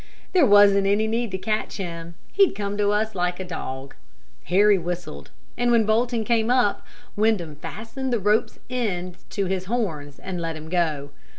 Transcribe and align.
There 0.33 0.47
wasn't 0.47 0.87
any 0.87 1.05
need 1.05 1.29
to 1.29 1.37
catch 1.37 1.77
him, 1.77 2.15
he'd 2.33 2.53
come 2.55 2.75
to 2.79 2.89
us 2.89 3.13
like 3.13 3.39
a 3.39 3.45
dog. 3.45 3.93
Harry 4.45 4.79
whistled, 4.79 5.29
and 5.55 5.69
when 5.69 5.85
Bolton 5.85 6.23
came 6.25 6.49
up, 6.49 6.83
Windham 7.15 7.55
fastened 7.57 8.11
the 8.11 8.17
rope's 8.19 8.57
end 8.67 9.17
to 9.29 9.45
his 9.45 9.65
horns, 9.65 10.17
and 10.17 10.41
let 10.41 10.55
him 10.55 10.69
go. 10.69 11.11